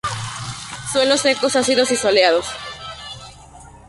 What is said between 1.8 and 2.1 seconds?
y